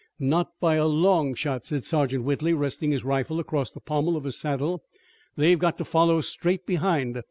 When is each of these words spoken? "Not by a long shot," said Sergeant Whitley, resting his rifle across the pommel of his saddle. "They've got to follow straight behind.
"Not 0.17 0.49
by 0.59 0.77
a 0.77 0.87
long 0.87 1.35
shot," 1.35 1.63
said 1.63 1.85
Sergeant 1.85 2.23
Whitley, 2.23 2.53
resting 2.53 2.89
his 2.89 3.03
rifle 3.03 3.39
across 3.39 3.69
the 3.69 3.79
pommel 3.79 4.17
of 4.17 4.23
his 4.23 4.35
saddle. 4.39 4.81
"They've 5.35 5.59
got 5.59 5.77
to 5.77 5.85
follow 5.85 6.21
straight 6.21 6.65
behind. 6.65 7.19